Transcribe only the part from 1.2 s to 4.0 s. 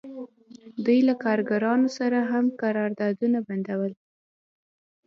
کارګرانو سره هم قراردادونه بندول